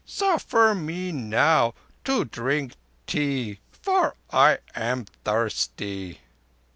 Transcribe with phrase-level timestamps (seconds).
[0.03, 2.73] Suffer me now to drink
[3.05, 6.21] tea, for I am thirsty."